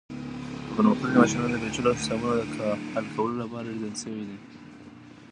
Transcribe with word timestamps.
دا 0.63 0.69
پرمختللي 0.75 1.17
ماشینونه 1.21 1.49
د 1.57 1.61
پیچلو 1.63 1.89
حسابونو 1.97 2.35
د 2.55 2.59
حل 2.93 3.05
کولو 3.15 3.35
لپاره 3.43 3.73
ډیزاین 3.79 3.95
شوي 4.03 4.23
دي. 4.29 4.37